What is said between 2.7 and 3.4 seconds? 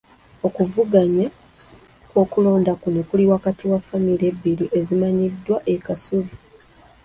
kuno kuli